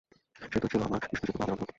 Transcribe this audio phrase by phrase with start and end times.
[0.51, 1.69] সে তো ছিল আমার বিশুদ্ধচিত্ত বান্দাদের অন্তর্ভুক্ত।